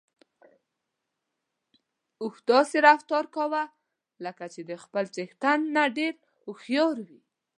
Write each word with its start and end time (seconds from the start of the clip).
اوښ 2.21 2.35
داسې 2.51 2.77
رفتار 2.87 3.25
کاوه 3.35 3.63
لکه 4.25 4.45
چې 4.53 4.61
د 4.69 4.71
خپل 4.83 5.05
څښتن 5.15 5.59
نه 5.75 5.83
ډېر 5.97 6.13
هوښيار 6.43 6.95
وي. 7.07 7.19